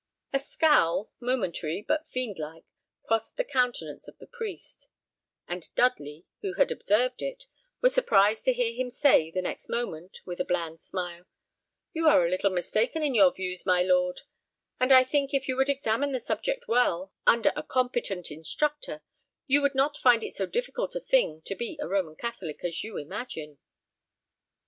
A 0.33 0.39
scowl, 0.39 1.11
momentary, 1.19 1.85
but 1.87 2.07
fiend 2.09 2.39
like, 2.39 2.63
crossed 3.05 3.37
the 3.37 3.43
countenance 3.43 4.07
of 4.07 4.17
the 4.17 4.25
priest; 4.25 4.87
and 5.47 5.69
Dudley, 5.75 6.25
who 6.41 6.53
had 6.53 6.71
observed 6.71 7.21
it, 7.21 7.45
was 7.81 7.93
surprised 7.93 8.43
to 8.45 8.53
hear 8.53 8.73
him 8.73 8.89
say, 8.89 9.29
the 9.29 9.43
next 9.43 9.69
moment, 9.69 10.21
with 10.25 10.39
a 10.39 10.43
bland 10.43 10.81
smile, 10.81 11.25
"You 11.93 12.07
are 12.07 12.25
a 12.25 12.29
little 12.31 12.49
mistaken 12.49 13.03
in 13.03 13.13
your 13.13 13.31
views, 13.31 13.63
my 13.63 13.83
lord; 13.83 14.21
and 14.79 14.91
I 14.91 15.03
think 15.03 15.35
if 15.35 15.47
you 15.47 15.55
would 15.57 15.69
examine 15.69 16.13
the 16.13 16.19
subject 16.19 16.67
well, 16.67 17.13
under 17.27 17.53
a 17.55 17.61
competent 17.61 18.31
instructor, 18.31 19.03
you 19.45 19.61
would 19.61 19.75
not 19.75 19.97
find 19.97 20.23
it 20.23 20.33
so 20.33 20.47
difficult 20.47 20.95
a 20.95 20.99
thing 20.99 21.43
to 21.45 21.53
be 21.53 21.77
a 21.79 21.87
Roman 21.87 22.15
Catholic 22.15 22.63
as 22.63 22.83
you 22.83 22.97
imagine." 22.97 23.59